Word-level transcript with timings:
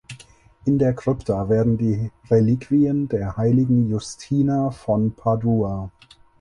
In 0.65 0.79
der 0.79 0.95
Krypta 0.95 1.47
werden 1.47 1.77
die 1.77 2.09
Reliquien 2.31 3.07
der 3.07 3.37
heiligen 3.37 3.87
Justina 3.87 4.71
von 4.71 5.11
Padua. 5.13 5.91